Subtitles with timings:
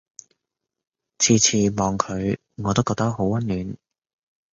[1.19, 3.77] 次次望佢我都覺得好溫暖